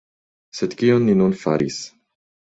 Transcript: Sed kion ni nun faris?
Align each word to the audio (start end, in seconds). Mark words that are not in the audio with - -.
Sed 0.59 0.71
kion 0.79 1.05
ni 1.09 1.15
nun 1.19 1.35
faris? 1.41 1.77